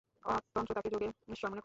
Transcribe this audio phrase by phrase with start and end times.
[0.53, 1.59] তন্ত্র তাঁকে "যোগের ঈশ্বর" মনে করে।